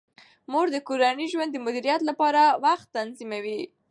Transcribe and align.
مور 0.51 0.67
د 0.71 0.77
کورني 0.87 1.27
ژوند 1.33 1.51
د 1.53 1.57
مدیریت 1.65 2.01
لپاره 2.09 2.41
وخت 2.65 2.87
تنظیموي. 2.97 3.61